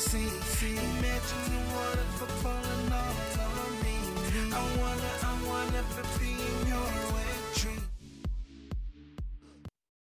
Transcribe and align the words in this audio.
Fantasy. 0.00 0.76
Imagine 0.76 1.44
you 1.52 1.60
wanna 1.74 2.04
falling 2.42 2.92
all 2.92 3.14
on 3.60 3.72
me. 3.82 3.96
I 4.52 4.62
wanna, 4.80 5.12
I 5.22 5.34
wanna 5.46 5.82
be 6.18 6.30
in 6.30 6.72
your 6.72 6.86
wet. 7.14 7.30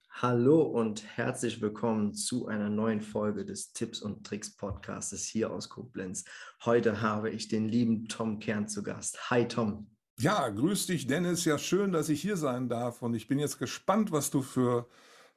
Hallo 0.09 0.61
und 0.61 1.03
herzlich 1.17 1.61
willkommen 1.61 2.13
zu 2.13 2.47
einer 2.47 2.69
neuen 2.69 3.01
Folge 3.01 3.43
des 3.43 3.73
Tipps 3.73 4.01
und 4.01 4.25
Tricks 4.25 4.55
Podcasts 4.55 5.25
hier 5.25 5.51
aus 5.51 5.67
Koblenz. 5.67 6.25
Heute 6.63 7.01
habe 7.01 7.31
ich 7.31 7.47
den 7.47 7.67
lieben 7.67 8.07
Tom 8.07 8.39
Kern 8.39 8.67
zu 8.67 8.83
Gast. 8.83 9.31
Hi 9.31 9.47
Tom. 9.47 9.87
Ja, 10.19 10.49
grüß 10.49 10.85
dich, 10.85 11.07
Dennis. 11.07 11.45
Ja, 11.45 11.57
schön, 11.57 11.91
dass 11.91 12.09
ich 12.09 12.21
hier 12.21 12.37
sein 12.37 12.69
darf. 12.69 13.01
Und 13.01 13.15
ich 13.15 13.27
bin 13.27 13.39
jetzt 13.39 13.57
gespannt, 13.57 14.11
was 14.11 14.29
du 14.29 14.43
für 14.43 14.87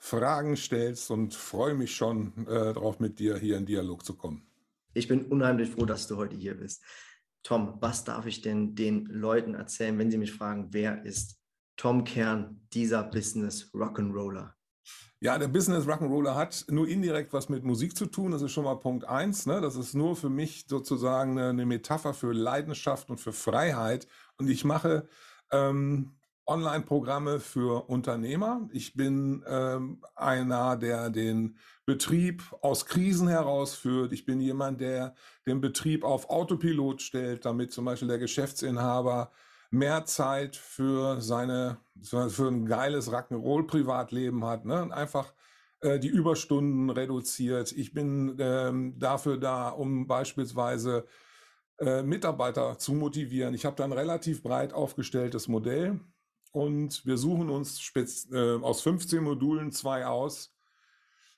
Fragen 0.05 0.55
stellst 0.55 1.11
und 1.11 1.33
freue 1.33 1.73
mich 1.73 1.97
schon 1.97 2.47
äh, 2.47 2.75
darauf, 2.75 3.01
mit 3.01 3.19
dir 3.19 3.39
hier 3.39 3.57
in 3.57 3.65
Dialog 3.65 4.05
zu 4.05 4.15
kommen. 4.15 4.47
Ich 4.93 5.09
bin 5.09 5.25
unheimlich 5.25 5.71
froh, 5.71 5.87
dass 5.87 6.07
du 6.07 6.19
heute 6.19 6.37
hier 6.37 6.59
bist. 6.59 6.83
Tom, 7.43 7.79
was 7.81 8.05
darf 8.05 8.27
ich 8.27 8.43
denn 8.43 8.75
den 8.75 9.07
Leuten 9.07 9.55
erzählen, 9.55 9.99
wenn 9.99 10.11
sie 10.11 10.19
mich 10.19 10.33
fragen, 10.33 10.69
wer 10.73 11.07
ist 11.07 11.41
Tom 11.77 12.05
Kern, 12.05 12.61
dieser 12.75 13.03
Business 13.03 13.71
Rock'n'Roller? 13.73 14.53
Ja, 15.21 15.39
der 15.39 15.49
Business 15.49 15.87
Rock'n'Roller 15.87 16.35
hat 16.35 16.67
nur 16.69 16.87
indirekt 16.87 17.33
was 17.33 17.49
mit 17.49 17.65
Musik 17.65 17.97
zu 17.97 18.05
tun. 18.05 18.33
Das 18.33 18.43
ist 18.43 18.53
schon 18.53 18.65
mal 18.65 18.75
Punkt 18.75 19.07
eins. 19.07 19.47
Ne? 19.47 19.63
Das 19.63 19.75
ist 19.75 19.95
nur 19.95 20.17
für 20.17 20.29
mich 20.29 20.67
sozusagen 20.69 21.39
eine, 21.39 21.65
Metapher 21.65 22.13
für 22.13 22.35
Leidenschaft 22.35 23.09
und 23.09 23.21
für 23.21 23.33
Freiheit. 23.33 24.07
Und 24.37 24.51
ich 24.51 24.67
mache 24.67 25.09
ähm, 25.51 26.13
Online-Programme 26.47 27.41
für 27.41 27.89
Unternehmer. 27.89 28.69
Ich 28.73 28.95
bin 28.95 29.43
ähm, 29.49 30.03
einer, 30.15 30.77
der 30.77 31.11
den 31.11 31.57
Betrieb 31.87 32.43
aus 32.61 32.87
Krisen 32.87 33.29
herausführt. 33.29 34.13
Ich 34.13 34.27
bin 34.27 34.41
jemand, 34.41 34.81
der 34.81 35.15
den 35.47 35.61
Betrieb 35.61 36.05
auf 36.05 36.29
Autopilot 36.31 37.03
stellt, 37.03 37.45
damit 37.45 37.73
zum 37.73 37.85
Beispiel 37.85 38.09
der 38.09 38.19
Geschäftsinhaber 38.19 39.31
mehr 39.71 40.05
Zeit 40.05 40.57
für 40.57 41.21
seine 41.21 41.79
für 42.03 42.49
ein 42.49 42.67
geiles 42.67 43.11
Rock'n'Roll-Privatleben 43.11 44.45
hat, 44.45 44.65
ne? 44.65 44.83
Und 44.83 44.93
einfach 44.93 45.33
äh, 45.81 45.99
die 45.99 46.09
Überstunden 46.09 46.91
reduziert. 46.91 47.73
Ich 47.73 47.93
bin 47.93 48.37
ähm, 48.39 48.99
dafür 48.99 49.39
da, 49.39 49.71
um 49.71 50.07
beispielsweise 50.07 51.07
äh, 51.79 52.03
Mitarbeiter 52.03 52.79
zu 52.79 52.93
motivieren. 52.93 53.55
Ich 53.55 53.65
habe 53.65 53.77
da 53.77 53.85
ein 53.85 53.93
relativ 53.93 54.43
breit 54.43 54.73
aufgestelltes 54.73 55.49
Modell 55.49 56.01
und 56.55 57.05
wir 57.05 57.19
suchen 57.19 57.51
uns 57.51 57.91
äh, 58.31 58.55
aus 58.63 58.81
15 58.83 59.25
Modulen 59.25 59.73
zwei 59.73 60.07
aus 60.07 60.55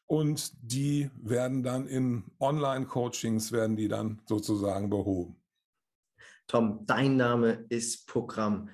und 0.04 0.52
die 0.60 1.10
werden 1.16 1.62
dann 1.62 1.86
in 1.86 2.24
Online-Coachings 2.38 3.50
werden 3.50 3.76
die 3.76 3.88
dann 3.88 4.20
sozusagen 4.26 4.90
behoben. 4.90 5.42
Tom, 6.46 6.84
dein 6.84 7.16
Name 7.16 7.64
ist 7.70 8.06
Programm. 8.06 8.68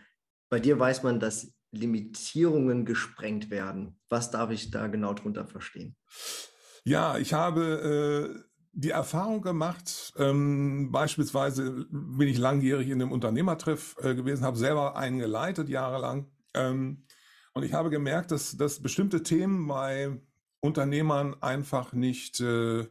Bei 0.51 0.59
dir 0.59 0.79
weiß 0.79 1.05
man, 1.05 1.21
dass 1.21 1.55
Limitierungen 1.71 2.85
gesprengt 2.85 3.49
werden. 3.51 3.99
Was 4.09 4.33
darf 4.33 4.51
ich 4.51 4.73
da 4.73 4.89
genau 4.89 5.15
drunter 5.15 5.47
verstehen? 5.47 5.97
Ja, 6.85 7.19
ich 7.19 7.33
habe 7.33 8.45
äh, 8.45 8.52
die 8.73 8.91
Erfahrung 8.91 9.43
gemacht, 9.43 10.15
ähm, 10.17 10.91
beispielsweise 10.91 11.87
bin 11.91 12.29
ich 12.29 12.39
langjährig 12.39 12.89
in 12.89 13.03
einem 13.03 13.13
Unternehmertreff 13.13 13.97
äh, 14.01 14.15
gewesen, 14.15 14.45
habe 14.45 14.57
selber 14.57 14.97
einen 14.97 15.19
geleitet 15.19 15.69
jahrelang. 15.69 16.31
Ähm, 16.55 17.05
und 17.53 17.65
ich 17.65 17.75
habe 17.75 17.91
gemerkt, 17.91 18.31
dass, 18.31 18.57
dass 18.57 18.81
bestimmte 18.81 19.23
Themen 19.23 19.67
bei 19.69 20.19
Unternehmern 20.61 21.37
einfach 21.43 21.93
nicht, 21.93 22.41
äh, 22.41 22.87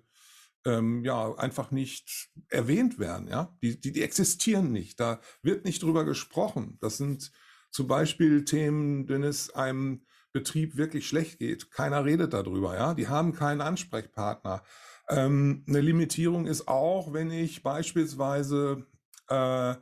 ähm, 0.65 1.03
ja, 1.03 1.33
einfach 1.35 1.71
nicht 1.71 2.29
erwähnt 2.49 2.99
werden. 2.99 3.27
Ja, 3.27 3.57
die, 3.63 3.79
die, 3.79 3.91
die 3.91 4.03
existieren 4.03 4.71
nicht. 4.71 4.99
Da 4.99 5.19
wird 5.41 5.65
nicht 5.65 5.81
drüber 5.81 6.05
gesprochen. 6.05 6.77
Das 6.79 6.97
sind 6.97 7.31
zum 7.71 7.87
Beispiel 7.87 8.45
Themen, 8.45 9.09
wenn 9.09 9.23
es 9.23 9.49
einem 9.55 10.05
Betrieb 10.33 10.77
wirklich 10.77 11.07
schlecht 11.07 11.39
geht. 11.39 11.71
Keiner 11.71 12.05
redet 12.05 12.33
darüber, 12.33 12.75
ja. 12.75 12.93
Die 12.93 13.07
haben 13.07 13.33
keinen 13.33 13.61
Ansprechpartner. 13.61 14.63
Ähm, 15.11 15.65
eine 15.67 15.81
Limitierung 15.81 16.47
ist 16.47 16.67
auch, 16.69 17.11
wenn 17.13 17.31
ich 17.31 17.63
beispielsweise 17.63 18.87
äh, 19.27 19.75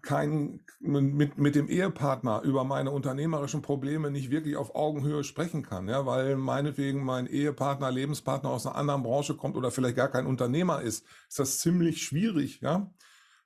kein, 0.00 0.60
mit, 0.78 1.38
mit 1.38 1.56
dem 1.56 1.68
Ehepartner 1.68 2.42
über 2.42 2.62
meine 2.62 2.92
unternehmerischen 2.92 3.62
Probleme 3.62 4.12
nicht 4.12 4.30
wirklich 4.30 4.56
auf 4.56 4.76
Augenhöhe 4.76 5.24
sprechen 5.24 5.64
kann, 5.64 5.88
ja, 5.88 6.06
weil 6.06 6.36
meinetwegen 6.36 7.04
mein 7.04 7.26
Ehepartner, 7.26 7.90
Lebenspartner 7.90 8.50
aus 8.50 8.64
einer 8.64 8.76
anderen 8.76 9.02
Branche 9.02 9.36
kommt 9.36 9.56
oder 9.56 9.72
vielleicht 9.72 9.96
gar 9.96 10.08
kein 10.08 10.26
Unternehmer 10.26 10.82
ist, 10.82 11.04
ist 11.28 11.38
das 11.40 11.58
ziemlich 11.58 12.04
schwierig, 12.04 12.60
ja, 12.60 12.92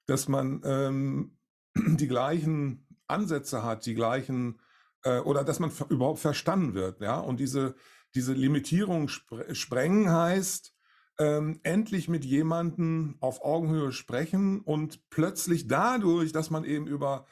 dass 0.04 0.28
man 0.28 0.60
ähm, 0.66 1.38
die 1.74 2.08
gleichen 2.08 2.86
Ansätze 3.06 3.62
hat, 3.62 3.86
die 3.86 3.94
gleichen, 3.94 4.60
äh, 5.04 5.20
oder 5.20 5.42
dass 5.42 5.58
man 5.58 5.72
überhaupt 5.88 6.18
verstanden 6.18 6.74
wird, 6.74 7.00
ja. 7.00 7.18
Und 7.18 7.40
diese, 7.40 7.76
diese 8.16 8.32
Limitierung 8.32 9.08
spre 9.08 9.54
sprengen 9.54 10.10
heißt, 10.10 10.74
ähm, 11.18 11.60
endlich 11.62 12.08
mit 12.08 12.24
jemandem 12.24 13.16
auf 13.20 13.42
Augenhöhe 13.42 13.92
sprechen 13.92 14.60
und 14.60 15.08
plötzlich 15.10 15.68
dadurch, 15.68 16.32
dass 16.32 16.50
man 16.50 16.64
eben 16.64 16.86
über 16.86 17.26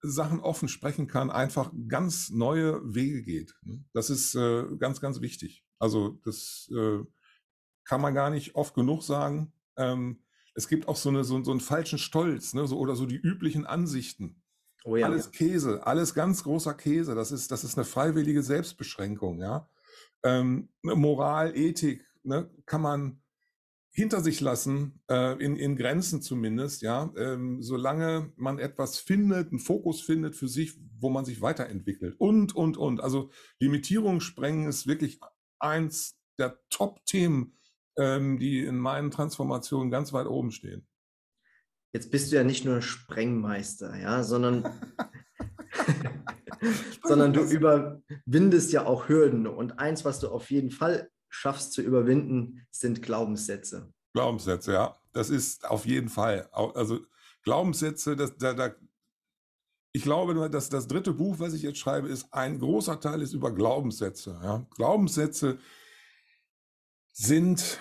Sachen 0.00 0.40
offen 0.40 0.68
sprechen 0.68 1.06
kann, 1.06 1.30
einfach 1.30 1.72
ganz 1.88 2.30
neue 2.30 2.80
Wege 2.94 3.22
geht. 3.22 3.54
Ne? 3.62 3.84
Das 3.92 4.10
ist 4.10 4.34
äh, 4.34 4.64
ganz, 4.78 5.00
ganz 5.00 5.20
wichtig. 5.20 5.64
Also 5.78 6.20
das 6.24 6.70
äh, 6.74 7.00
kann 7.84 8.00
man 8.00 8.14
gar 8.14 8.30
nicht 8.30 8.54
oft 8.54 8.74
genug 8.74 9.02
sagen. 9.02 9.52
Ähm, 9.76 10.22
es 10.54 10.68
gibt 10.68 10.88
auch 10.88 10.96
so, 10.96 11.08
eine, 11.08 11.24
so, 11.24 11.42
so 11.42 11.50
einen 11.50 11.60
falschen 11.60 11.98
Stolz 11.98 12.54
ne? 12.54 12.66
so, 12.66 12.78
oder 12.78 12.96
so 12.96 13.06
die 13.06 13.16
üblichen 13.16 13.66
Ansichten. 13.66 14.42
Oh 14.84 14.96
ja. 14.96 15.06
Alles 15.06 15.30
Käse, 15.30 15.86
alles 15.86 16.14
ganz 16.14 16.44
großer 16.44 16.74
Käse. 16.74 17.14
Das 17.14 17.32
ist, 17.32 17.50
das 17.50 17.64
ist 17.64 17.78
eine 17.78 17.86
freiwillige 17.86 18.42
Selbstbeschränkung, 18.42 19.40
ja. 19.40 19.68
Ähm, 20.22 20.68
Moral, 20.82 21.56
Ethik, 21.56 22.06
ne, 22.22 22.50
kann 22.66 22.82
man 22.82 23.22
hinter 23.94 24.20
sich 24.20 24.40
lassen, 24.40 25.00
äh, 25.08 25.40
in, 25.42 25.56
in 25.56 25.76
Grenzen 25.76 26.20
zumindest, 26.20 26.82
ja, 26.82 27.12
ähm, 27.16 27.62
solange 27.62 28.32
man 28.36 28.58
etwas 28.58 28.98
findet, 28.98 29.50
einen 29.50 29.60
Fokus 29.60 30.00
findet 30.00 30.34
für 30.34 30.48
sich, 30.48 30.74
wo 30.98 31.10
man 31.10 31.24
sich 31.24 31.40
weiterentwickelt. 31.40 32.16
Und, 32.18 32.56
und, 32.56 32.76
und. 32.76 33.00
Also 33.00 33.30
Limitierung 33.60 34.20
sprengen 34.20 34.68
ist 34.68 34.88
wirklich 34.88 35.20
eins 35.60 36.18
der 36.40 36.58
Top-Themen, 36.70 37.56
ähm, 37.96 38.40
die 38.40 38.64
in 38.64 38.78
meinen 38.78 39.12
Transformationen 39.12 39.92
ganz 39.92 40.12
weit 40.12 40.26
oben 40.26 40.50
stehen. 40.50 40.88
Jetzt 41.92 42.10
bist 42.10 42.32
du 42.32 42.36
ja 42.36 42.42
nicht 42.42 42.64
nur 42.64 42.82
Sprengmeister, 42.82 43.96
ja, 43.96 44.24
sondern, 44.24 44.64
sondern 47.02 47.32
du 47.32 47.42
überwindest 47.42 48.72
ja 48.72 48.86
auch 48.86 49.08
Hürden. 49.08 49.46
Und 49.46 49.78
eins, 49.78 50.04
was 50.04 50.20
du 50.20 50.28
auf 50.28 50.50
jeden 50.50 50.70
Fall 50.70 51.10
schaffst 51.28 51.72
zu 51.72 51.82
überwinden, 51.82 52.66
sind 52.70 53.02
Glaubenssätze. 53.02 53.92
Glaubenssätze, 54.12 54.72
ja. 54.72 54.96
Das 55.12 55.30
ist 55.30 55.68
auf 55.68 55.86
jeden 55.86 56.08
Fall. 56.08 56.48
Also 56.52 57.00
Glaubenssätze, 57.42 58.16
das, 58.16 58.36
da, 58.36 58.54
da, 58.54 58.74
ich 59.92 60.02
glaube, 60.02 60.50
dass 60.50 60.68
das 60.68 60.88
dritte 60.88 61.12
Buch, 61.12 61.38
was 61.38 61.54
ich 61.54 61.62
jetzt 61.62 61.78
schreibe, 61.78 62.08
ist 62.08 62.32
ein 62.32 62.58
großer 62.58 62.98
Teil 63.00 63.22
ist 63.22 63.32
über 63.32 63.52
Glaubenssätze. 63.52 64.38
Ja. 64.42 64.66
Glaubenssätze 64.74 65.58
sind 67.12 67.78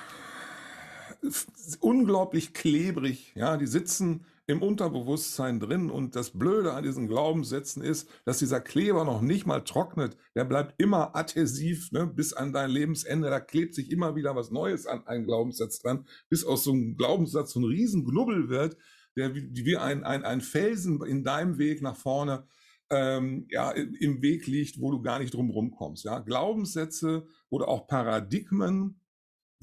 unglaublich 1.79 2.53
klebrig, 2.53 3.33
ja, 3.35 3.57
die 3.57 3.67
sitzen 3.67 4.25
im 4.45 4.61
Unterbewusstsein 4.61 5.59
drin 5.59 5.89
und 5.89 6.15
das 6.15 6.31
Blöde 6.31 6.73
an 6.73 6.83
diesen 6.83 7.07
Glaubenssätzen 7.07 7.81
ist, 7.81 8.09
dass 8.25 8.39
dieser 8.39 8.59
Kleber 8.59 9.05
noch 9.05 9.21
nicht 9.21 9.45
mal 9.45 9.61
trocknet, 9.61 10.17
der 10.35 10.43
bleibt 10.43 10.75
immer 10.81 11.15
adhesiv, 11.15 11.91
ne, 11.91 12.07
bis 12.07 12.33
an 12.33 12.51
dein 12.51 12.69
Lebensende, 12.69 13.29
da 13.29 13.39
klebt 13.39 13.73
sich 13.73 13.89
immer 13.89 14.15
wieder 14.15 14.35
was 14.35 14.51
Neues 14.51 14.85
an 14.85 15.07
einen 15.07 15.25
Glaubenssatz 15.25 15.79
dran, 15.79 16.05
bis 16.29 16.43
aus 16.43 16.65
so 16.65 16.73
einem 16.73 16.97
Glaubenssatz 16.97 17.53
so 17.53 17.61
ein 17.61 17.65
Riesenknubbel 17.65 18.49
wird, 18.49 18.77
der 19.15 19.33
wie, 19.33 19.65
wie 19.65 19.77
ein, 19.77 20.03
ein, 20.03 20.25
ein 20.25 20.41
Felsen 20.41 21.01
in 21.05 21.23
deinem 21.23 21.57
Weg 21.57 21.81
nach 21.81 21.95
vorne 21.95 22.45
ähm, 22.89 23.47
ja, 23.49 23.71
im 23.71 24.21
Weg 24.21 24.45
liegt, 24.47 24.79
wo 24.79 24.91
du 24.91 25.01
gar 25.01 25.19
nicht 25.19 25.33
drum 25.33 25.49
rumkommst. 25.49 26.03
Ja? 26.03 26.19
Glaubenssätze 26.19 27.25
oder 27.49 27.67
auch 27.67 27.87
Paradigmen, 27.87 28.99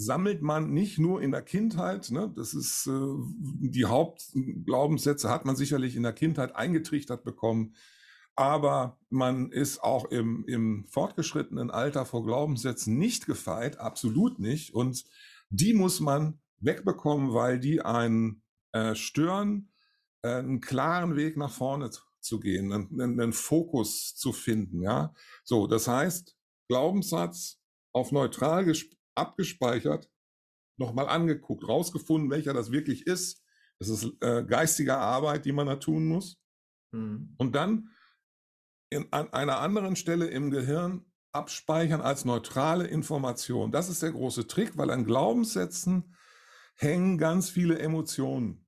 sammelt 0.00 0.40
man 0.40 0.72
nicht 0.72 0.98
nur 0.98 1.20
in 1.20 1.30
der 1.30 1.42
Kindheit, 1.42 2.10
ne, 2.10 2.32
das 2.34 2.54
ist 2.54 2.86
äh, 2.86 2.90
die 3.38 3.84
Hauptglaubenssätze 3.84 5.28
hat 5.28 5.44
man 5.44 5.56
sicherlich 5.56 5.94
in 5.94 6.02
der 6.02 6.14
Kindheit 6.14 6.56
eingetrichtert 6.56 7.22
bekommen, 7.22 7.74
aber 8.34 8.98
man 9.10 9.52
ist 9.52 9.82
auch 9.82 10.06
im, 10.06 10.46
im 10.46 10.86
fortgeschrittenen 10.88 11.70
Alter 11.70 12.06
vor 12.06 12.24
Glaubenssätzen 12.24 12.96
nicht 12.96 13.26
gefeit, 13.26 13.78
absolut 13.78 14.38
nicht. 14.38 14.72
Und 14.72 15.04
die 15.50 15.74
muss 15.74 16.00
man 16.00 16.40
wegbekommen, 16.60 17.34
weil 17.34 17.58
die 17.58 17.82
einen 17.82 18.42
äh, 18.72 18.94
stören, 18.94 19.70
äh, 20.22 20.36
einen 20.36 20.62
klaren 20.62 21.16
Weg 21.16 21.36
nach 21.36 21.52
vorne 21.52 21.90
zu 22.20 22.40
gehen, 22.40 22.72
einen, 22.72 23.20
einen 23.20 23.32
Fokus 23.34 24.16
zu 24.16 24.32
finden. 24.32 24.82
Ja, 24.82 25.12
so, 25.44 25.66
das 25.66 25.86
heißt, 25.88 26.34
Glaubenssatz 26.68 27.60
auf 27.92 28.12
neutral 28.12 28.64
abgespeichert, 29.14 30.10
nochmal 30.76 31.08
angeguckt, 31.08 31.66
rausgefunden, 31.66 32.30
welcher 32.30 32.52
das 32.52 32.72
wirklich 32.72 33.06
ist. 33.06 33.44
Das 33.78 33.88
ist 33.88 34.12
äh, 34.20 34.44
geistige 34.44 34.96
Arbeit, 34.96 35.44
die 35.44 35.52
man 35.52 35.66
da 35.66 35.76
tun 35.76 36.06
muss. 36.06 36.40
Mhm. 36.92 37.34
Und 37.38 37.54
dann 37.54 37.90
in, 38.90 39.06
an 39.12 39.32
einer 39.32 39.60
anderen 39.60 39.96
Stelle 39.96 40.26
im 40.26 40.50
Gehirn 40.50 41.04
abspeichern 41.32 42.00
als 42.00 42.24
neutrale 42.24 42.86
Information. 42.86 43.70
Das 43.70 43.88
ist 43.88 44.02
der 44.02 44.12
große 44.12 44.46
Trick, 44.46 44.76
weil 44.76 44.90
an 44.90 45.04
Glaubenssätzen 45.04 46.16
hängen 46.74 47.18
ganz 47.18 47.50
viele 47.50 47.78
Emotionen. 47.78 48.66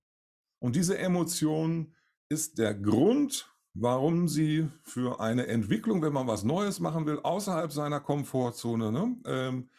Und 0.60 0.76
diese 0.76 0.96
Emotion 0.96 1.94
ist 2.28 2.58
der 2.58 2.74
Grund, 2.74 3.52
warum 3.74 4.28
sie 4.28 4.68
für 4.84 5.20
eine 5.20 5.46
Entwicklung, 5.48 6.02
wenn 6.02 6.12
man 6.12 6.28
was 6.28 6.44
Neues 6.44 6.78
machen 6.78 7.06
will, 7.06 7.18
außerhalb 7.18 7.72
seiner 7.72 8.00
Komfortzone, 8.00 8.92
ne, 8.92 9.16
ähm, 9.26 9.70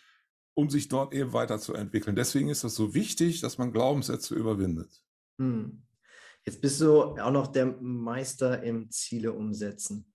um 0.55 0.69
sich 0.69 0.87
dort 0.87 1.13
eben 1.13 1.33
weiterzuentwickeln. 1.33 2.15
Deswegen 2.15 2.49
ist 2.49 2.63
es 2.63 2.75
so 2.75 2.93
wichtig, 2.93 3.41
dass 3.41 3.57
man 3.57 3.71
Glaubenssätze 3.71 4.35
überwindet. 4.35 5.03
Hm. 5.39 5.83
Jetzt 6.45 6.61
bist 6.61 6.81
du 6.81 7.01
auch 7.01 7.31
noch 7.31 7.47
der 7.47 7.65
Meister 7.65 8.63
im 8.63 8.91
Ziele 8.91 9.33
umsetzen. 9.33 10.13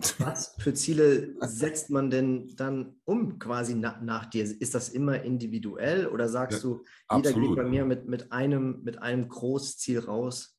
Was 0.18 0.54
für 0.58 0.74
Ziele 0.74 1.34
setzt 1.40 1.90
man 1.90 2.10
denn 2.10 2.54
dann 2.56 3.00
um 3.04 3.38
quasi 3.38 3.74
na, 3.74 4.00
nach 4.00 4.26
dir? 4.26 4.44
Ist 4.44 4.74
das 4.74 4.90
immer 4.90 5.22
individuell 5.22 6.06
oder 6.06 6.28
sagst 6.28 6.62
ja, 6.62 6.68
du, 6.68 6.84
jeder 7.16 7.30
absolut. 7.30 7.48
geht 7.48 7.56
bei 7.56 7.68
mir 7.68 7.84
mit, 7.84 8.06
mit, 8.06 8.32
einem, 8.32 8.82
mit 8.82 9.02
einem 9.02 9.28
Großziel 9.28 10.00
raus? 10.00 10.56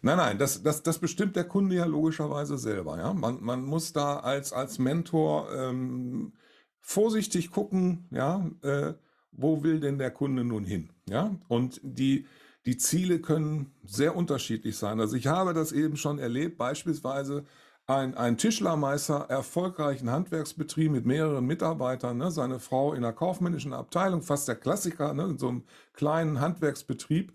Nein, 0.00 0.16
nein, 0.16 0.38
das, 0.38 0.62
das, 0.62 0.82
das 0.82 0.98
bestimmt 0.98 1.36
der 1.36 1.44
Kunde 1.44 1.76
ja 1.76 1.84
logischerweise 1.84 2.56
selber. 2.56 2.96
Ja? 2.96 3.12
Man, 3.12 3.42
man 3.42 3.62
muss 3.64 3.92
da 3.92 4.20
als, 4.20 4.54
als 4.54 4.78
Mentor 4.78 5.52
ähm, 5.54 6.32
vorsichtig 6.80 7.50
gucken, 7.50 8.06
ja, 8.10 8.50
äh, 8.62 8.94
wo 9.32 9.62
will 9.62 9.80
denn 9.80 9.98
der 9.98 10.10
Kunde 10.10 10.44
nun 10.44 10.64
hin? 10.64 10.90
Ja? 11.08 11.36
Und 11.48 11.80
die, 11.82 12.26
die 12.66 12.76
Ziele 12.76 13.20
können 13.20 13.72
sehr 13.84 14.16
unterschiedlich 14.16 14.76
sein. 14.76 15.00
Also 15.00 15.16
ich 15.16 15.26
habe 15.26 15.54
das 15.54 15.72
eben 15.72 15.96
schon 15.96 16.18
erlebt, 16.18 16.58
beispielsweise 16.58 17.44
ein, 17.86 18.14
ein 18.14 18.36
Tischlermeister, 18.36 19.26
erfolgreichen 19.30 20.10
Handwerksbetrieb 20.10 20.92
mit 20.92 21.06
mehreren 21.06 21.46
Mitarbeitern, 21.46 22.18
ne, 22.18 22.30
seine 22.30 22.58
Frau 22.58 22.92
in 22.92 22.98
einer 22.98 23.14
kaufmännischen 23.14 23.72
Abteilung, 23.72 24.20
fast 24.20 24.46
der 24.46 24.56
Klassiker, 24.56 25.14
ne, 25.14 25.24
in 25.24 25.38
so 25.38 25.48
einem 25.48 25.62
kleinen 25.94 26.40
Handwerksbetrieb. 26.40 27.32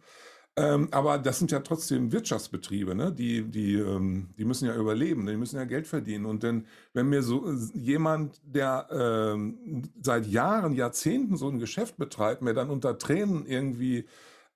Ähm, 0.56 0.88
aber 0.92 1.18
das 1.18 1.40
sind 1.40 1.50
ja 1.52 1.62
trotzdem 1.62 2.12
Wirtschaftsbetriebe, 2.12 2.94
ne? 2.94 3.12
die, 3.12 3.42
die, 3.42 3.74
ähm, 3.74 4.30
die 4.38 4.46
müssen 4.46 4.68
ja 4.68 4.76
überleben, 4.76 5.26
die 5.26 5.36
müssen 5.36 5.56
ja 5.56 5.66
Geld 5.66 5.88
verdienen. 5.88 6.26
Und 6.26 6.44
denn, 6.44 6.68
wenn 6.94 7.10
mir 7.10 7.24
so 7.24 7.52
äh, 7.52 7.56
jemand, 7.74 8.40
der 8.46 8.88
ähm, 8.92 9.90
seit 10.00 10.28
Jahren, 10.28 10.76
Jahrzehnten 10.76 11.38
so 11.38 11.50
ein 11.50 11.58
Geschäft 11.58 11.98
betreibt, 11.98 12.44
mir 12.44 12.54
dann 12.54 12.70
unter 12.70 13.00
Tränen 13.00 13.48
irgendwie 13.48 14.06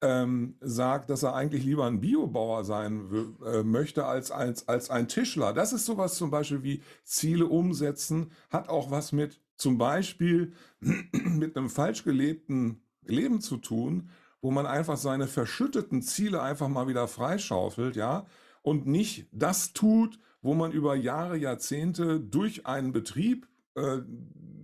ähm, 0.02 0.56
sagt, 0.62 1.10
dass 1.10 1.24
er 1.24 1.34
eigentlich 1.34 1.64
lieber 1.64 1.86
ein 1.88 2.00
Biobauer 2.00 2.64
sein 2.64 3.10
äh, 3.44 3.64
möchte 3.64 4.06
als, 4.06 4.30
als, 4.30 4.68
als 4.68 4.92
ein 4.92 5.08
Tischler. 5.08 5.54
Das 5.54 5.74
ist 5.74 5.86
sowas 5.86 6.16
zum 6.16 6.30
Beispiel 6.30 6.62
wie 6.62 6.84
Ziele 7.04 7.48
umsetzen, 7.48 8.32
hat 8.52 8.70
auch 8.70 8.92
was 8.92 9.12
mit 9.12 9.42
zum 9.56 9.80
Beispiel 9.80 10.54
mit 11.12 11.58
einem 11.58 11.72
falsch 11.72 12.04
gelebten 12.04 12.82
Leben 13.04 13.42
zu 13.42 13.58
tun, 13.58 14.10
wo 14.42 14.52
man 14.52 14.66
einfach 14.66 14.98
seine 14.98 15.28
verschütteten 15.28 16.02
Ziele 16.02 16.42
einfach 16.42 16.68
mal 16.68 16.88
wieder 16.88 17.08
freischaufelt, 17.08 17.96
ja, 17.96 18.26
und 18.62 18.86
nicht 18.86 19.28
das 19.32 19.74
tut, 19.74 20.20
wo 20.42 20.54
man 20.54 20.72
über 20.72 20.96
Jahre, 20.96 21.38
Jahrzehnte 21.38 22.20
durch 22.20 22.66
einen 22.66 22.92
Betrieb 22.92 23.48
äh, 23.76 24.02